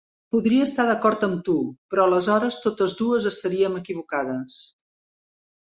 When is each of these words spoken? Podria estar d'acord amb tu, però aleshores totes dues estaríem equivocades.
Podria 0.35 0.61
estar 0.67 0.85
d'acord 0.87 1.25
amb 1.27 1.43
tu, 1.49 1.57
però 1.93 2.07
aleshores 2.11 2.59
totes 2.65 2.97
dues 3.03 3.29
estaríem 3.35 3.79
equivocades. 3.85 4.59